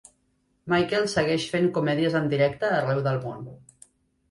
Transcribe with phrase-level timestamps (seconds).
[0.71, 3.49] Michael segueix fent comèdies en directe arreu del món.